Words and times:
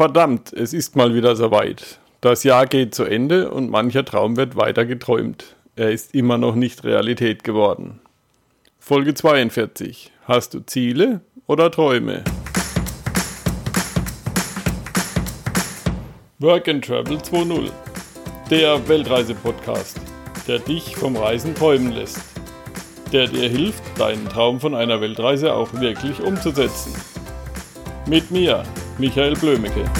Verdammt, 0.00 0.54
es 0.54 0.72
ist 0.72 0.96
mal 0.96 1.14
wieder 1.14 1.36
soweit. 1.36 1.98
Das 2.22 2.42
Jahr 2.42 2.64
geht 2.64 2.94
zu 2.94 3.04
Ende 3.04 3.50
und 3.50 3.68
mancher 3.68 4.02
Traum 4.02 4.38
wird 4.38 4.56
weiter 4.56 4.86
geträumt. 4.86 5.56
Er 5.76 5.90
ist 5.90 6.14
immer 6.14 6.38
noch 6.38 6.54
nicht 6.54 6.84
Realität 6.84 7.44
geworden. 7.44 8.00
Folge 8.78 9.12
42. 9.12 10.10
Hast 10.24 10.54
du 10.54 10.60
Ziele 10.60 11.20
oder 11.46 11.70
Träume? 11.70 12.24
Work 16.38 16.68
and 16.68 16.82
Travel 16.82 17.18
2.0. 17.18 17.70
Der 18.48 18.88
Weltreise-Podcast, 18.88 20.00
der 20.48 20.60
dich 20.60 20.96
vom 20.96 21.14
Reisen 21.14 21.54
träumen 21.54 21.92
lässt. 21.92 22.22
Der 23.12 23.26
dir 23.26 23.50
hilft, 23.50 23.82
deinen 23.98 24.26
Traum 24.30 24.60
von 24.60 24.74
einer 24.74 25.02
Weltreise 25.02 25.52
auch 25.52 25.74
wirklich 25.74 26.22
umzusetzen. 26.22 26.94
Mit 28.06 28.30
mir, 28.30 28.64
Michael 29.00 29.32
Blömecke. 29.32 29.90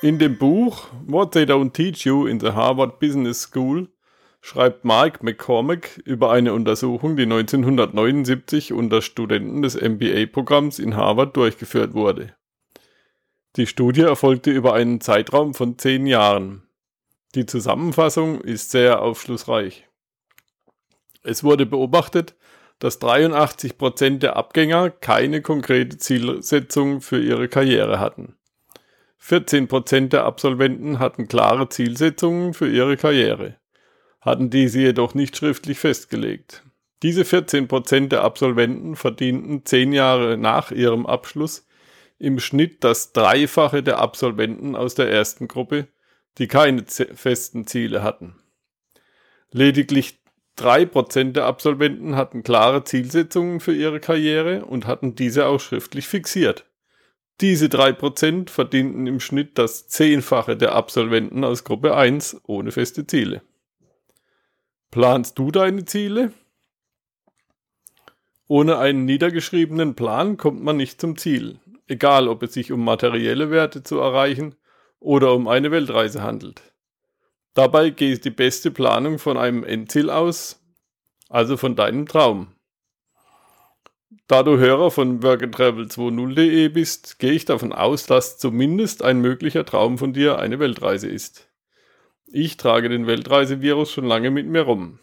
In 0.00 0.18
dem 0.18 0.38
Buch 0.38 0.88
What 1.06 1.32
They 1.32 1.44
Don't 1.44 1.74
Teach 1.74 2.06
You 2.06 2.26
in 2.26 2.40
the 2.40 2.52
Harvard 2.52 2.98
Business 2.98 3.42
School 3.42 3.88
schreibt 4.40 4.86
Mark 4.86 5.22
McCormack 5.22 6.00
über 6.06 6.32
eine 6.32 6.54
Untersuchung, 6.54 7.16
die 7.16 7.24
1979 7.24 8.72
unter 8.72 9.02
Studenten 9.02 9.60
des 9.60 9.78
MBA-Programms 9.78 10.78
in 10.78 10.96
Harvard 10.96 11.36
durchgeführt 11.36 11.92
wurde. 11.92 12.34
Die 13.56 13.66
Studie 13.66 14.00
erfolgte 14.00 14.50
über 14.50 14.72
einen 14.72 15.02
Zeitraum 15.02 15.52
von 15.52 15.76
zehn 15.76 16.06
Jahren. 16.06 16.62
Die 17.34 17.44
Zusammenfassung 17.44 18.40
ist 18.40 18.70
sehr 18.70 19.02
aufschlussreich. 19.02 19.86
Es 21.22 21.44
wurde 21.44 21.66
beobachtet, 21.66 22.34
dass 22.78 22.98
83 22.98 23.76
Prozent 23.76 24.22
der 24.22 24.36
Abgänger 24.36 24.88
keine 24.88 25.42
konkrete 25.42 25.98
Zielsetzung 25.98 27.02
für 27.02 27.22
ihre 27.22 27.48
Karriere 27.48 28.00
hatten. 28.00 28.36
14 29.18 29.68
Prozent 29.68 30.14
der 30.14 30.24
Absolventen 30.24 30.98
hatten 30.98 31.28
klare 31.28 31.68
Zielsetzungen 31.68 32.54
für 32.54 32.68
ihre 32.68 32.96
Karriere, 32.96 33.56
hatten 34.22 34.48
diese 34.48 34.80
jedoch 34.80 35.14
nicht 35.14 35.36
schriftlich 35.36 35.78
festgelegt. 35.78 36.64
Diese 37.02 37.26
14 37.26 37.68
Prozent 37.68 38.12
der 38.12 38.24
Absolventen 38.24 38.96
verdienten 38.96 39.66
zehn 39.66 39.92
Jahre 39.92 40.38
nach 40.38 40.70
ihrem 40.70 41.04
Abschluss 41.04 41.66
im 42.22 42.38
Schnitt 42.38 42.84
das 42.84 43.12
Dreifache 43.12 43.82
der 43.82 43.98
Absolventen 43.98 44.76
aus 44.76 44.94
der 44.94 45.10
ersten 45.10 45.48
Gruppe, 45.48 45.88
die 46.38 46.46
keine 46.46 46.84
festen 46.84 47.66
Ziele 47.66 48.04
hatten. 48.04 48.36
Lediglich 49.50 50.20
drei 50.54 50.86
Prozent 50.86 51.34
der 51.34 51.46
Absolventen 51.46 52.14
hatten 52.14 52.44
klare 52.44 52.84
Zielsetzungen 52.84 53.58
für 53.58 53.74
ihre 53.74 53.98
Karriere 53.98 54.64
und 54.64 54.86
hatten 54.86 55.16
diese 55.16 55.46
auch 55.46 55.58
schriftlich 55.58 56.06
fixiert. 56.06 56.64
Diese 57.40 57.68
drei 57.68 57.92
Prozent 57.92 58.50
verdienten 58.50 59.08
im 59.08 59.18
Schnitt 59.18 59.58
das 59.58 59.88
Zehnfache 59.88 60.56
der 60.56 60.76
Absolventen 60.76 61.42
aus 61.42 61.64
Gruppe 61.64 61.96
1 61.96 62.42
ohne 62.46 62.70
feste 62.70 63.04
Ziele. 63.04 63.42
Planst 64.92 65.40
du 65.40 65.50
deine 65.50 65.86
Ziele? 65.86 66.32
Ohne 68.46 68.78
einen 68.78 69.06
niedergeschriebenen 69.06 69.96
Plan 69.96 70.36
kommt 70.36 70.62
man 70.62 70.76
nicht 70.76 71.00
zum 71.00 71.16
Ziel 71.16 71.58
egal 71.92 72.26
ob 72.26 72.42
es 72.42 72.54
sich 72.54 72.72
um 72.72 72.82
materielle 72.84 73.50
Werte 73.50 73.82
zu 73.82 73.98
erreichen 73.98 74.56
oder 74.98 75.34
um 75.34 75.46
eine 75.46 75.70
Weltreise 75.70 76.22
handelt. 76.22 76.62
Dabei 77.54 77.90
geht 77.90 78.24
die 78.24 78.30
beste 78.30 78.70
Planung 78.70 79.18
von 79.18 79.36
einem 79.36 79.62
Endziel 79.62 80.08
aus, 80.08 80.60
also 81.28 81.56
von 81.56 81.76
deinem 81.76 82.06
Traum. 82.06 82.48
Da 84.26 84.42
du 84.42 84.56
Hörer 84.56 84.90
von 84.90 85.20
workandtravel20.de 85.20 86.68
bist, 86.68 87.18
gehe 87.18 87.32
ich 87.32 87.44
davon 87.44 87.72
aus, 87.72 88.06
dass 88.06 88.38
zumindest 88.38 89.02
ein 89.02 89.20
möglicher 89.20 89.66
Traum 89.66 89.98
von 89.98 90.14
dir 90.14 90.38
eine 90.38 90.58
Weltreise 90.58 91.08
ist. 91.08 91.48
Ich 92.26 92.56
trage 92.56 92.88
den 92.88 93.06
Weltreisevirus 93.06 93.92
schon 93.92 94.06
lange 94.06 94.30
mit 94.30 94.46
mir 94.46 94.62
rum. 94.62 94.98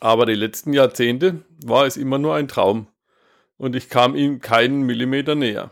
Aber 0.00 0.26
die 0.26 0.34
letzten 0.34 0.74
Jahrzehnte 0.74 1.42
war 1.64 1.86
es 1.86 1.96
immer 1.96 2.18
nur 2.18 2.34
ein 2.34 2.48
Traum 2.48 2.88
und 3.60 3.76
ich 3.76 3.90
kam 3.90 4.16
ihm 4.16 4.40
keinen 4.40 4.84
Millimeter 4.84 5.34
näher. 5.34 5.70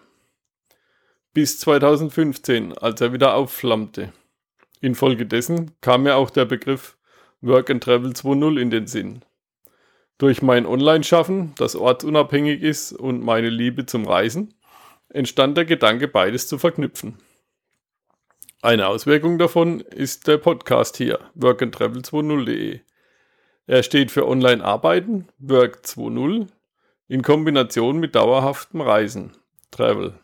Bis 1.32 1.58
2015, 1.58 2.76
als 2.76 3.00
er 3.00 3.14
wieder 3.14 3.34
aufflammte. 3.34 4.12
Infolgedessen 4.82 5.70
kam 5.80 6.02
mir 6.02 6.16
auch 6.16 6.28
der 6.28 6.44
Begriff 6.44 6.98
Work 7.40 7.70
and 7.70 7.82
Travel 7.82 8.10
2.0 8.10 8.60
in 8.60 8.70
den 8.70 8.86
Sinn. 8.86 9.24
Durch 10.18 10.42
mein 10.42 10.66
Online-Schaffen, 10.66 11.54
das 11.56 11.76
ortsunabhängig 11.76 12.60
ist, 12.60 12.92
und 12.92 13.24
meine 13.24 13.48
Liebe 13.48 13.86
zum 13.86 14.06
Reisen, 14.06 14.52
entstand 15.08 15.56
der 15.56 15.64
Gedanke, 15.64 16.08
beides 16.08 16.46
zu 16.46 16.58
verknüpfen. 16.58 17.16
Eine 18.60 18.88
Auswirkung 18.88 19.38
davon 19.38 19.80
ist 19.80 20.26
der 20.26 20.36
Podcast 20.36 20.98
hier, 20.98 21.20
workandtravel20.de. 21.38 22.80
Er 23.66 23.82
steht 23.82 24.10
für 24.10 24.28
Online-Arbeiten, 24.28 25.28
Work 25.38 25.80
2.0 25.84 26.48
in 27.08 27.22
Kombination 27.22 27.98
mit 27.98 28.14
dauerhaftem 28.14 28.80
Reisen, 28.82 29.32
Travel. 29.70 30.14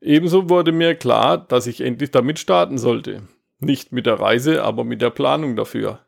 Ebenso 0.00 0.48
wurde 0.48 0.72
mir 0.72 0.94
klar, 0.94 1.38
dass 1.38 1.66
ich 1.66 1.80
endlich 1.80 2.10
damit 2.10 2.38
starten 2.38 2.78
sollte. 2.78 3.22
Nicht 3.60 3.92
mit 3.92 4.06
der 4.06 4.18
Reise, 4.18 4.64
aber 4.64 4.82
mit 4.82 5.00
der 5.00 5.10
Planung 5.10 5.54
dafür. 5.54 6.00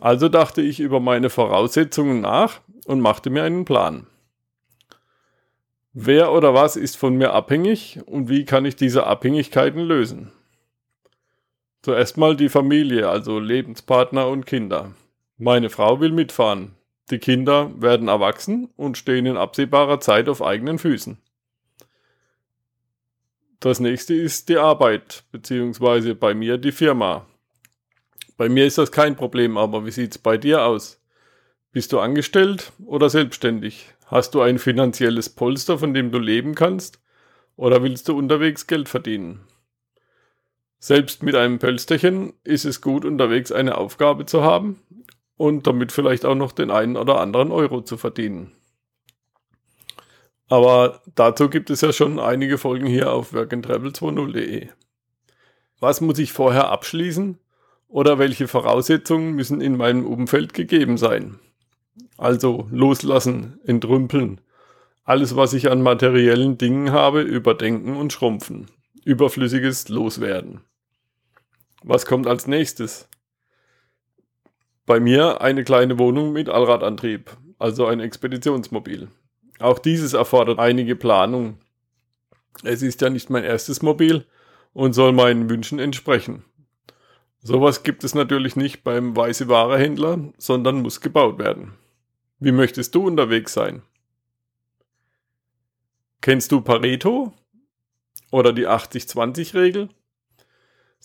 Also 0.00 0.28
dachte 0.28 0.62
ich 0.62 0.80
über 0.80 0.98
meine 0.98 1.30
Voraussetzungen 1.30 2.20
nach 2.22 2.60
und 2.86 3.00
machte 3.00 3.30
mir 3.30 3.44
einen 3.44 3.64
Plan. 3.64 4.06
Wer 5.92 6.32
oder 6.32 6.52
was 6.52 6.76
ist 6.76 6.96
von 6.96 7.16
mir 7.16 7.32
abhängig 7.32 8.00
und 8.06 8.28
wie 8.28 8.44
kann 8.44 8.64
ich 8.64 8.76
diese 8.76 9.06
Abhängigkeiten 9.06 9.80
lösen? 9.80 10.32
Zuerst 11.82 12.16
mal 12.16 12.36
die 12.36 12.48
Familie, 12.48 13.08
also 13.08 13.38
Lebenspartner 13.38 14.26
und 14.26 14.44
Kinder. 14.44 14.92
Meine 15.38 15.70
Frau 15.70 16.00
will 16.00 16.10
mitfahren, 16.10 16.74
die 17.10 17.18
Kinder 17.18 17.70
werden 17.80 18.08
erwachsen 18.08 18.68
und 18.76 18.98
stehen 18.98 19.26
in 19.26 19.36
absehbarer 19.36 20.00
Zeit 20.00 20.28
auf 20.28 20.42
eigenen 20.42 20.78
Füßen. 20.78 21.18
Das 23.60 23.80
nächste 23.80 24.14
ist 24.14 24.48
die 24.48 24.58
Arbeit, 24.58 25.24
beziehungsweise 25.30 26.14
bei 26.14 26.34
mir 26.34 26.58
die 26.58 26.72
Firma. 26.72 27.26
Bei 28.36 28.48
mir 28.48 28.66
ist 28.66 28.78
das 28.78 28.92
kein 28.92 29.16
Problem, 29.16 29.56
aber 29.56 29.86
wie 29.86 29.90
sieht 29.90 30.12
es 30.12 30.18
bei 30.18 30.36
dir 30.36 30.64
aus? 30.64 31.00
Bist 31.72 31.92
du 31.92 32.00
angestellt 32.00 32.72
oder 32.84 33.08
selbstständig? 33.08 33.94
Hast 34.06 34.34
du 34.34 34.40
ein 34.40 34.58
finanzielles 34.58 35.30
Polster, 35.30 35.78
von 35.78 35.94
dem 35.94 36.10
du 36.10 36.18
leben 36.18 36.54
kannst? 36.54 37.00
Oder 37.56 37.82
willst 37.82 38.08
du 38.08 38.16
unterwegs 38.16 38.66
Geld 38.66 38.88
verdienen? 38.88 39.40
Selbst 40.78 41.22
mit 41.22 41.34
einem 41.34 41.58
Pölsterchen 41.58 42.34
ist 42.44 42.64
es 42.64 42.80
gut, 42.80 43.04
unterwegs 43.04 43.50
eine 43.52 43.78
Aufgabe 43.78 44.26
zu 44.26 44.42
haben 44.42 44.80
und 45.36 45.66
damit 45.66 45.92
vielleicht 45.92 46.24
auch 46.24 46.34
noch 46.34 46.52
den 46.52 46.70
einen 46.70 46.96
oder 46.96 47.20
anderen 47.20 47.52
Euro 47.52 47.82
zu 47.82 47.96
verdienen. 47.96 48.52
Aber 50.48 51.02
dazu 51.14 51.48
gibt 51.48 51.70
es 51.70 51.80
ja 51.80 51.92
schon 51.92 52.20
einige 52.20 52.58
Folgen 52.58 52.86
hier 52.86 53.12
auf 53.12 53.32
workandtravel20.de. 53.34 54.68
Was 55.80 56.00
muss 56.00 56.18
ich 56.18 56.32
vorher 56.32 56.70
abschließen 56.70 57.38
oder 57.88 58.18
welche 58.18 58.48
Voraussetzungen 58.48 59.32
müssen 59.32 59.60
in 59.60 59.76
meinem 59.76 60.06
Umfeld 60.06 60.54
gegeben 60.54 60.98
sein? 60.98 61.38
Also 62.16 62.68
loslassen, 62.70 63.58
entrümpeln, 63.64 64.40
alles 65.04 65.36
was 65.36 65.52
ich 65.52 65.70
an 65.70 65.82
materiellen 65.82 66.58
Dingen 66.58 66.92
habe, 66.92 67.22
überdenken 67.22 67.96
und 67.96 68.12
schrumpfen, 68.12 68.66
überflüssiges 69.04 69.88
loswerden. 69.88 70.62
Was 71.82 72.06
kommt 72.06 72.26
als 72.26 72.46
nächstes? 72.46 73.08
Bei 74.86 75.00
mir 75.00 75.40
eine 75.40 75.64
kleine 75.64 75.98
Wohnung 75.98 76.32
mit 76.32 76.48
Allradantrieb, 76.48 77.36
also 77.58 77.86
ein 77.86 77.98
Expeditionsmobil. 77.98 79.08
Auch 79.58 79.80
dieses 79.80 80.12
erfordert 80.12 80.60
einige 80.60 80.94
Planung. 80.94 81.58
Es 82.62 82.82
ist 82.82 83.00
ja 83.00 83.10
nicht 83.10 83.28
mein 83.28 83.42
erstes 83.42 83.82
Mobil 83.82 84.26
und 84.72 84.92
soll 84.92 85.10
meinen 85.12 85.50
Wünschen 85.50 85.80
entsprechen. 85.80 86.44
Sowas 87.42 87.82
gibt 87.82 88.04
es 88.04 88.14
natürlich 88.14 88.54
nicht 88.54 88.84
beim 88.84 89.16
weiße 89.16 89.48
Ware 89.48 89.76
Händler, 89.76 90.32
sondern 90.38 90.82
muss 90.82 91.00
gebaut 91.00 91.38
werden. 91.38 91.74
Wie 92.38 92.52
möchtest 92.52 92.94
du 92.94 93.06
unterwegs 93.06 93.54
sein? 93.54 93.82
Kennst 96.20 96.52
du 96.52 96.60
Pareto 96.60 97.32
oder 98.30 98.52
die 98.52 98.68
80-20-Regel? 98.68 99.88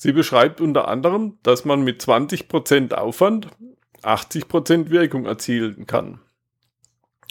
Sie 0.03 0.13
beschreibt 0.13 0.61
unter 0.61 0.87
anderem, 0.87 1.37
dass 1.43 1.63
man 1.63 1.83
mit 1.83 2.01
20% 2.01 2.95
Aufwand 2.95 3.49
80% 4.01 4.89
Wirkung 4.89 5.27
erzielen 5.27 5.85
kann. 5.85 6.19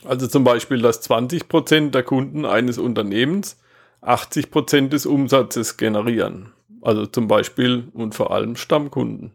Also 0.05 0.28
zum 0.28 0.44
Beispiel, 0.44 0.81
dass 0.81 1.02
20% 1.11 1.90
der 1.90 2.05
Kunden 2.05 2.44
eines 2.44 2.78
Unternehmens 2.78 3.58
80% 4.02 4.87
des 4.87 5.05
Umsatzes 5.05 5.78
generieren. 5.78 6.52
Also 6.81 7.06
zum 7.06 7.26
Beispiel 7.26 7.88
und 7.93 8.14
vor 8.14 8.31
allem 8.31 8.55
Stammkunden. 8.55 9.32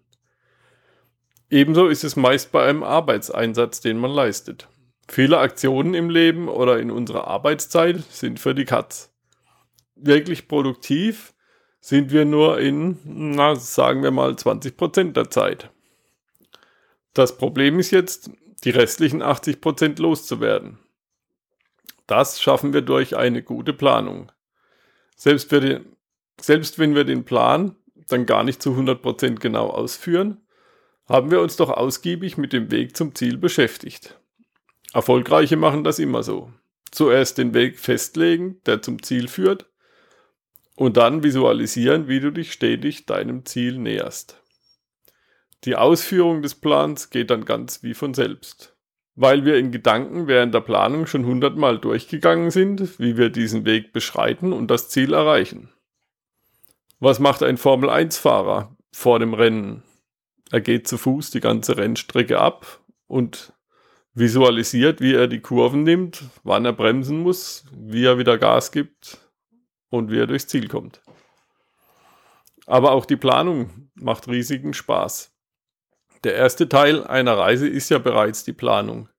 Ebenso 1.50 1.88
ist 1.88 2.06
es 2.06 2.16
meist 2.16 2.54
bei 2.54 2.64
einem 2.64 2.84
Arbeitseinsatz, 2.84 3.82
den 3.82 3.98
man 3.98 4.12
leistet. 4.12 4.70
Viele 5.10 5.40
Aktionen 5.40 5.94
im 5.94 6.10
Leben 6.10 6.48
oder 6.48 6.80
in 6.80 6.90
unserer 6.90 7.28
Arbeitszeit 7.28 8.02
sind 8.10 8.40
für 8.40 8.56
die 8.56 8.64
Katz. 8.64 9.14
Wirklich 9.98 10.48
produktiv 10.48 11.35
sind 11.86 12.12
wir 12.12 12.26
nur 12.26 12.60
in, 12.60 12.98
na, 13.04 13.56
sagen 13.56 14.02
wir 14.02 14.10
mal, 14.10 14.32
20% 14.32 15.12
der 15.12 15.30
Zeit. 15.30 15.70
Das 17.14 17.38
Problem 17.38 17.78
ist 17.78 17.92
jetzt, 17.92 18.32
die 18.64 18.72
restlichen 18.72 19.22
80% 19.22 20.02
loszuwerden. 20.02 20.80
Das 22.08 22.42
schaffen 22.42 22.74
wir 22.74 22.82
durch 22.82 23.16
eine 23.16 23.44
gute 23.44 23.72
Planung. 23.72 24.32
Selbst, 25.16 25.52
den, 25.52 25.86
selbst 26.42 26.80
wenn 26.80 26.96
wir 26.96 27.04
den 27.04 27.24
Plan 27.24 27.76
dann 28.08 28.26
gar 28.26 28.44
nicht 28.44 28.64
zu 28.64 28.72
100% 28.72 29.36
genau 29.36 29.68
ausführen, 29.68 30.42
haben 31.08 31.30
wir 31.30 31.40
uns 31.40 31.56
doch 31.56 31.70
ausgiebig 31.70 32.36
mit 32.36 32.52
dem 32.52 32.72
Weg 32.72 32.98
zum 32.98 33.14
Ziel 33.14 33.38
beschäftigt. 33.38 34.20
Erfolgreiche 34.92 35.56
machen 35.56 35.84
das 35.84 36.00
immer 36.00 36.24
so. 36.24 36.52
Zuerst 36.90 37.38
den 37.38 37.54
Weg 37.54 37.78
festlegen, 37.78 38.60
der 38.66 38.82
zum 38.82 39.04
Ziel 39.04 39.28
führt, 39.28 39.68
und 40.76 40.98
dann 40.98 41.24
visualisieren, 41.24 42.08
wie 42.08 42.20
du 42.20 42.32
dich 42.32 42.52
stetig 42.52 43.06
deinem 43.06 43.46
Ziel 43.46 43.78
näherst. 43.78 44.42
Die 45.64 45.76
Ausführung 45.76 46.42
des 46.42 46.56
Plans 46.56 47.10
geht 47.10 47.32
dann 47.32 47.46
ganz 47.46 47.82
wie 47.82 47.94
von 47.94 48.14
selbst. 48.14 48.76
Weil 49.16 49.46
wir 49.46 49.58
in 49.58 49.72
Gedanken 49.72 50.28
während 50.28 50.54
der 50.54 50.60
Planung 50.60 51.08
schon 51.08 51.26
hundertmal 51.26 51.80
durchgegangen 51.80 52.52
sind, 52.52 53.00
wie 53.00 53.16
wir 53.16 53.30
diesen 53.30 53.66
Weg 53.66 53.94
beschreiten 53.94 54.52
und 54.52 54.70
das 54.70 54.90
Ziel 54.90 55.14
erreichen. 55.14 55.70
Was 57.00 57.20
macht 57.20 57.42
ein 57.42 57.58
Formel-1-Fahrer 57.58 58.76
vor 58.92 59.20
dem 59.20 59.34
Rennen? 59.34 59.84
Er 60.52 60.60
geht 60.60 60.88
zu 60.88 60.98
Fuß 60.98 61.32
die 61.32 61.40
ganze 61.40 61.78
Rennstrecke 61.78 62.40
ab 62.40 62.82
und 63.08 63.54
visualisiert, 64.14 65.00
wie 65.00 65.14
er 65.14 65.28
die 65.28 65.42
Kurven 65.42 65.84
nimmt, 65.84 66.24
wann 66.44 66.66
er 66.66 66.74
bremsen 66.74 67.20
muss, 67.20 67.66
wie 67.74 68.06
er 68.06 68.18
wieder 68.18 68.38
Gas 68.38 68.72
gibt 68.72 69.25
und 69.90 70.12
wie 70.12 70.20
er 70.20 70.28
durchs 70.28 70.48
Ziel 70.48 70.68
kommt. 70.68 71.02
Aber 72.66 72.92
auch 72.92 73.06
die 73.06 73.16
Planung 73.16 73.90
macht 73.94 74.28
riesigen 74.28 74.74
Spaß. 74.74 75.32
Der 76.24 76.36
erste 76.36 76.68
Teil 76.68 77.06
einer 77.06 77.38
Reise 77.38 77.68
ist 77.68 77.90
ja 77.90 78.00
bereits 78.00 78.44
die 78.44 78.54
Planung. 78.54 79.10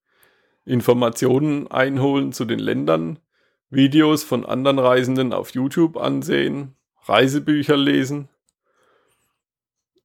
Informationen 0.64 1.68
einholen 1.70 2.32
zu 2.32 2.44
den 2.44 2.58
Ländern, 2.58 3.20
Videos 3.70 4.24
von 4.24 4.44
anderen 4.44 4.80
Reisenden 4.80 5.32
auf 5.32 5.50
YouTube 5.50 5.96
ansehen, 5.96 6.74
Reisebücher 7.04 7.76
lesen. 7.76 8.28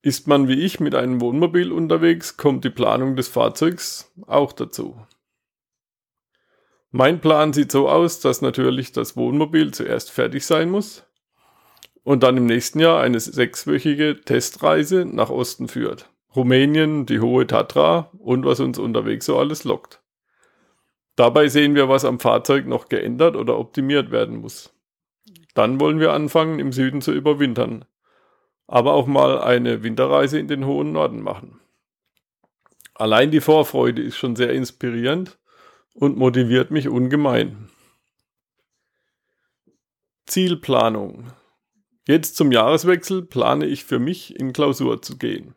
Ist 0.04 0.28
man 0.28 0.48
wie 0.48 0.62
ich 0.62 0.80
mit 0.80 0.94
einem 0.94 1.22
Wohnmobil 1.22 1.72
unterwegs, 1.72 2.38
kommt 2.38 2.64
die 2.64 2.70
Planung 2.70 3.16
des 3.16 3.28
Fahrzeugs 3.28 4.12
auch 4.28 4.54
dazu. 4.54 5.00
Mein 6.94 7.22
Plan 7.22 7.54
sieht 7.54 7.72
so 7.72 7.88
aus, 7.88 8.20
dass 8.20 8.42
natürlich 8.42 8.92
das 8.92 9.16
Wohnmobil 9.16 9.72
zuerst 9.74 10.12
fertig 10.12 10.46
sein 10.46 10.70
muss 10.70 11.06
und 12.04 12.22
dann 12.24 12.36
im 12.36 12.46
nächsten 12.46 12.82
Jahr 12.82 13.00
eine 13.00 13.20
sechswöchige 13.20 14.20
Testreise 14.20 15.06
nach 15.06 15.30
Osten 15.30 15.70
führt. 15.70 16.10
Rumänien, 16.36 17.06
die 17.06 17.22
hohe 17.22 17.48
Tatra 17.48 18.12
und 18.18 18.46
was 18.46 18.60
uns 18.60 18.78
unterwegs 18.78 19.26
so 19.26 19.38
alles 19.38 19.64
lockt. 19.64 20.02
Dabei 21.16 21.48
sehen 21.48 21.76
wir, 21.76 21.88
was 21.88 22.04
am 22.04 22.20
Fahrzeug 22.20 22.68
noch 22.68 22.90
geändert 22.90 23.38
oder 23.38 23.58
optimiert 23.58 24.12
werden 24.12 24.38
muss. 24.38 24.74
Dann 25.54 25.80
wollen 25.80 26.00
wir 26.00 26.12
anfangen, 26.12 26.60
im 26.60 26.74
Süden 26.74 27.02
zu 27.02 27.14
überwintern, 27.14 27.86
aber 28.68 28.94
auch 28.94 29.08
mal 29.08 29.40
eine 29.42 29.84
Winterreise 29.84 30.40
in 30.40 30.50
den 30.50 30.66
hohen 30.66 30.92
Norden 30.92 31.22
machen. 31.22 31.62
Allein 32.94 33.32
die 33.32 33.42
Vorfreude 33.42 34.02
ist 34.02 34.18
schon 34.18 34.36
sehr 34.36 34.52
inspirierend 34.52 35.38
und 35.94 36.18
motiviert 36.18 36.72
mich 36.72 36.88
ungemein. 36.88 37.70
Zielplanung. 40.26 41.32
Jetzt 42.08 42.36
zum 42.36 42.52
Jahreswechsel 42.52 43.22
plane 43.22 43.66
ich 43.66 43.84
für 43.84 44.00
mich 44.00 44.40
in 44.40 44.54
Klausur 44.54 45.02
zu 45.02 45.18
gehen. 45.18 45.56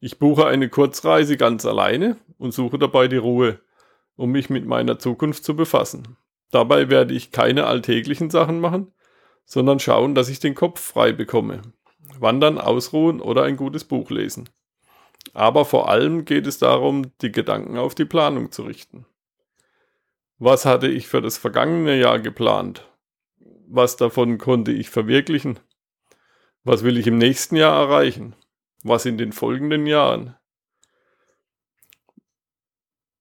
Ich 0.00 0.18
buche 0.18 0.46
eine 0.46 0.68
Kurzreise 0.68 1.36
ganz 1.36 1.66
alleine 1.66 2.16
und 2.38 2.52
suche 2.52 2.78
dabei 2.78 3.08
die 3.08 3.16
Ruhe, 3.16 3.60
um 4.16 4.30
mich 4.30 4.50
mit 4.50 4.66
meiner 4.66 4.98
Zukunft 4.98 5.44
zu 5.44 5.56
befassen. 5.56 6.16
Dabei 6.50 6.90
werde 6.90 7.14
ich 7.14 7.32
keine 7.32 7.66
alltäglichen 7.66 8.30
Sachen 8.30 8.60
machen, 8.60 8.92
sondern 9.44 9.80
schauen, 9.80 10.14
dass 10.14 10.28
ich 10.28 10.40
den 10.40 10.54
Kopf 10.54 10.80
frei 10.80 11.12
bekomme. 11.12 11.62
Wandern, 12.20 12.58
ausruhen 12.58 13.20
oder 13.20 13.42
ein 13.42 13.56
gutes 13.56 13.84
Buch 13.84 14.10
lesen. 14.10 14.48
Aber 15.32 15.64
vor 15.64 15.88
allem 15.88 16.24
geht 16.24 16.46
es 16.46 16.58
darum, 16.58 17.10
die 17.22 17.32
Gedanken 17.32 17.78
auf 17.78 17.94
die 17.94 18.04
Planung 18.04 18.52
zu 18.52 18.62
richten. 18.62 19.06
Was 20.38 20.64
hatte 20.64 20.88
ich 20.88 21.06
für 21.06 21.22
das 21.22 21.38
vergangene 21.38 21.96
Jahr 21.98 22.18
geplant? 22.18 22.88
Was 23.66 23.96
davon 23.96 24.38
konnte 24.38 24.72
ich 24.72 24.90
verwirklichen? 24.90 25.60
Was 26.64 26.82
will 26.82 26.96
ich 26.96 27.06
im 27.06 27.18
nächsten 27.18 27.56
Jahr 27.56 27.78
erreichen? 27.80 28.34
Was 28.82 29.06
in 29.06 29.16
den 29.16 29.32
folgenden 29.32 29.86
Jahren? 29.86 30.36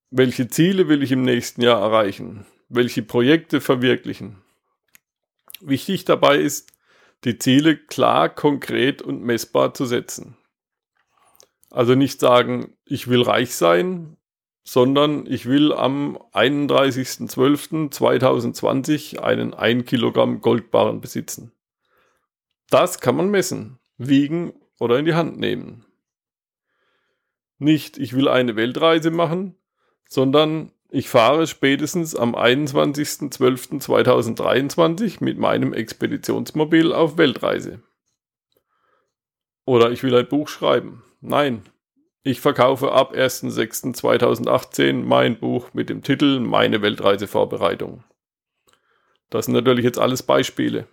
Welche 0.10 0.48
Ziele 0.48 0.88
will 0.88 1.04
ich 1.04 1.12
im 1.12 1.24
nächsten 1.24 1.62
Jahr 1.62 1.82
erreichen? 1.82 2.46
Welche 2.70 3.04
Projekte 3.04 3.62
verwirklichen? 3.62 4.42
Wichtig 5.62 6.06
dabei 6.06 6.38
ist, 6.38 6.72
die 7.24 7.38
Ziele 7.38 7.78
klar, 7.78 8.30
konkret 8.30 9.02
und 9.02 9.24
messbar 9.24 9.74
zu 9.74 9.86
setzen. 9.86 10.38
Also 11.70 11.96
nicht 11.96 12.20
sagen, 12.20 12.78
ich 12.86 13.08
will 13.08 13.22
reich 13.22 13.56
sein, 13.56 14.18
sondern 14.64 15.26
ich 15.26 15.46
will 15.46 15.74
am 15.74 16.18
31.12.2020 16.32 19.20
einen 19.20 19.54
1 19.54 19.86
Kilogramm 19.86 20.40
Goldbarren 20.42 21.02
besitzen. 21.02 21.52
Das 22.70 23.02
kann 23.02 23.18
man 23.18 23.30
messen, 23.30 23.80
wiegen 23.98 24.54
oder 24.80 24.98
in 24.98 25.06
die 25.06 25.14
Hand 25.14 25.38
nehmen. 25.38 25.86
Nicht, 27.58 27.98
ich 27.98 28.14
will 28.14 28.28
eine 28.28 28.56
Weltreise 28.56 29.10
machen, 29.12 29.56
sondern 30.08 30.72
ich 30.90 31.10
fahre 31.10 31.48
spätestens 31.48 32.16
am 32.16 32.36
21.12.2023 32.36 35.24
mit 35.24 35.40
meinem 35.40 35.74
Expeditionsmobil 35.74 36.94
auf 36.94 37.18
Weltreise. 37.18 37.82
Oder 39.66 39.92
ich 39.92 40.04
will 40.04 40.16
ein 40.16 40.28
Buch 40.28 40.48
schreiben. 40.48 41.04
Nein, 41.20 41.64
ich 42.24 42.40
verkaufe 42.40 42.94
ab 42.94 43.14
1.6.2018 43.14 45.04
mein 45.04 45.38
Buch 45.40 45.74
mit 45.74 45.90
dem 45.90 46.02
Titel 46.04 46.40
Meine 46.40 46.82
Weltreisevorbereitung. 46.82 48.04
Das 49.30 49.46
sind 49.46 49.56
natürlich 49.56 49.84
jetzt 49.84 50.00
alles 50.00 50.24
Beispiele. 50.24 50.88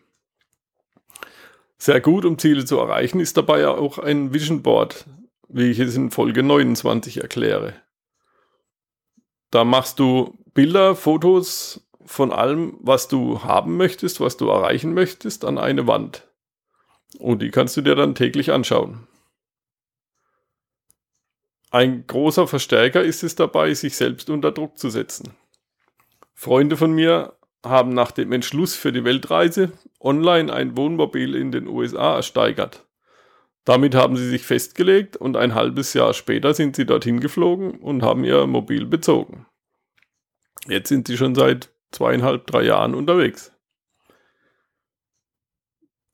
Sehr 1.79 2.01
gut, 2.01 2.25
um 2.25 2.37
Ziele 2.37 2.65
zu 2.65 2.79
erreichen, 2.79 3.21
ist 3.21 3.37
dabei 3.37 3.69
auch 3.69 3.99
ein 3.99 4.35
Vision 4.35 4.63
Board, 4.63 5.07
wie 5.49 5.71
ich 5.71 5.79
es 5.79 5.95
in 5.95 6.11
Folge 6.11 6.43
29 6.43 7.23
erkläre. 7.23 7.75
Da 9.51 9.65
machst 9.65 9.99
du 9.99 10.37
Bilder, 10.53 10.97
Fotos 10.97 11.89
von 12.05 12.33
allem, 12.33 12.77
was 12.81 13.07
du 13.07 13.45
haben 13.45 13.77
möchtest, 13.77 14.21
was 14.21 14.37
du 14.37 14.49
erreichen 14.49 14.95
möchtest, 14.95 15.45
an 15.45 15.59
eine 15.59 15.87
Wand. 15.87 16.29
Und 17.19 17.41
die 17.41 17.51
kannst 17.51 17.77
du 17.77 17.83
dir 17.83 17.95
dann 17.95 18.15
täglich 18.15 18.53
anschauen. 18.53 19.07
Ein 21.71 22.05
großer 22.07 22.49
Verstärker 22.49 23.03
ist 23.03 23.23
es 23.23 23.37
dabei, 23.37 23.73
sich 23.75 23.97
selbst 23.97 24.29
unter 24.29 24.51
Druck 24.51 24.77
zu 24.77 24.91
setzen. 24.91 25.35
Freunde 26.35 26.77
von 26.77 26.93
mir 26.93 27.37
haben 27.65 27.91
nach 27.91 28.11
dem 28.11 28.33
Entschluss 28.33 28.75
für 28.75 28.93
die 28.93 29.05
Weltreise 29.05 29.73
online 30.01 30.53
ein 30.53 30.77
Wohnmobil 30.77 31.37
in 31.37 31.53
den 31.53 31.69
USA 31.69 32.17
ersteigert. 32.17 32.87
Damit 33.65 33.95
haben 33.95 34.17
sie 34.17 34.29
sich 34.29 34.43
festgelegt 34.43 35.17
und 35.17 35.37
ein 35.37 35.55
halbes 35.55 35.95
Jahr 35.95 36.15
später 36.15 36.55
sind 36.55 36.75
sie 36.75 36.87
dorthin 36.87 37.21
geflogen 37.21 37.79
und 37.79 38.03
haben 38.03 38.25
ihr 38.25 38.47
Mobil 38.47 38.87
bezogen. 38.87 39.47
Jetzt 40.67 40.89
sind 40.89 41.07
sie 41.07 41.17
schon 41.17 41.35
seit 41.35 41.71
zweieinhalb, 41.93 42.47
drei 42.47 42.63
Jahren 42.63 42.95
unterwegs. 42.95 43.53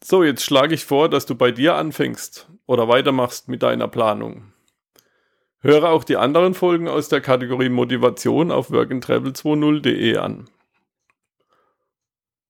So, 0.02 0.22
jetzt 0.22 0.44
schlage 0.44 0.74
ich 0.74 0.84
vor, 0.84 1.08
dass 1.08 1.24
du 1.24 1.34
bei 1.34 1.50
dir 1.50 1.76
anfängst 1.76 2.50
oder 2.66 2.88
weitermachst 2.88 3.48
mit 3.48 3.62
deiner 3.62 3.88
Planung. 3.88 4.52
Höre 5.66 5.90
auch 5.90 6.04
die 6.04 6.16
anderen 6.16 6.54
Folgen 6.54 6.86
aus 6.86 7.08
der 7.08 7.20
Kategorie 7.20 7.70
Motivation 7.70 8.52
auf 8.52 8.70
workandtravel20.de 8.70 10.16
an. 10.16 10.48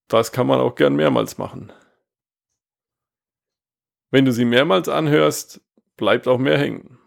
Das 0.07 0.33
kann 0.33 0.47
man 0.47 0.61
auch 0.61 0.75
gern 0.75 0.97
mehrmals 0.97 1.39
machen. 1.39 1.73
Wenn 4.11 4.27
du 4.27 4.33
sie 4.33 4.45
mehrmals 4.45 4.91
anhörst, 4.91 5.63
bleibt 5.97 6.29
auch 6.29 6.37
mehr 6.37 6.59
hängen. 6.59 6.99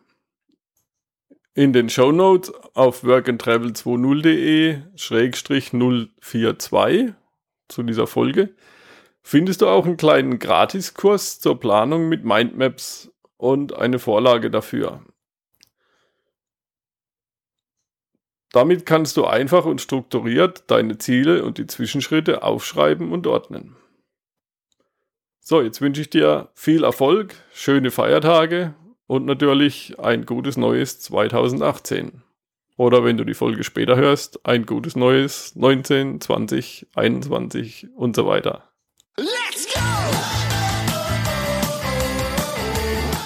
In 1.53 1.73
den 1.73 1.89
Show 1.89 2.11
Notes 2.11 2.51
auf 2.73 3.03
workandtravel20.de 3.03 4.81
042 4.95 7.13
zu 7.67 7.83
dieser 7.83 8.07
Folge 8.07 8.55
findest 9.21 9.61
du 9.61 9.67
auch 9.67 9.85
einen 9.85 9.97
kleinen 9.97 10.39
Gratiskurs 10.39 11.39
zur 11.39 11.59
Planung 11.59 12.09
mit 12.09 12.25
Mindmaps 12.25 13.11
und 13.37 13.73
eine 13.73 13.99
Vorlage 13.99 14.49
dafür. 14.49 15.03
Damit 18.51 18.85
kannst 18.85 19.15
du 19.17 19.25
einfach 19.25 19.65
und 19.65 19.79
strukturiert 19.79 20.63
deine 20.67 20.97
Ziele 20.97 21.43
und 21.43 21.57
die 21.57 21.67
Zwischenschritte 21.67 22.41
aufschreiben 22.43 23.11
und 23.11 23.27
ordnen. 23.27 23.75
So, 25.39 25.61
jetzt 25.61 25.81
wünsche 25.81 26.01
ich 26.01 26.09
dir 26.09 26.49
viel 26.53 26.83
Erfolg, 26.83 27.35
schöne 27.53 27.91
Feiertage 27.91 28.73
und 29.07 29.25
natürlich 29.25 29.99
ein 29.99 30.25
gutes 30.25 30.57
neues 30.57 30.99
2018. 30.99 32.23
Oder 32.77 33.03
wenn 33.03 33.17
du 33.17 33.23
die 33.23 33.33
Folge 33.33 33.63
später 33.63 33.97
hörst, 33.97 34.45
ein 34.45 34.65
gutes 34.65 34.95
neues 34.95 35.55
19, 35.55 36.21
20, 36.21 36.87
21 36.95 37.87
und 37.95 38.15
so 38.15 38.25
weiter. 38.25 38.69
Let's 39.17 39.67
go! 39.73 39.81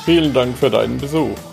Vielen 0.05 0.33
Dank 0.33 0.57
für 0.57 0.69
deinen 0.69 0.97
Besuch. 0.97 1.52